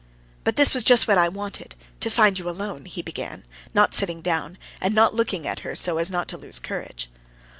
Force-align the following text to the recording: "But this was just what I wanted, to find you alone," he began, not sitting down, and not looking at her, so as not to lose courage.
"But 0.43 0.55
this 0.55 0.73
was 0.73 0.83
just 0.83 1.07
what 1.07 1.19
I 1.19 1.29
wanted, 1.29 1.75
to 1.99 2.09
find 2.09 2.39
you 2.39 2.49
alone," 2.49 2.85
he 2.85 3.03
began, 3.03 3.43
not 3.75 3.93
sitting 3.93 4.21
down, 4.23 4.57
and 4.81 4.95
not 4.95 5.13
looking 5.13 5.45
at 5.45 5.59
her, 5.59 5.75
so 5.75 5.99
as 5.99 6.09
not 6.09 6.27
to 6.29 6.39
lose 6.39 6.57
courage. 6.57 7.07